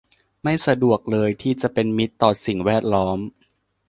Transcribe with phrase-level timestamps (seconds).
[0.43, 3.19] ไม่สะดวกเลยที่จะเป็นมิตรต่อสิ่งแวดล้อม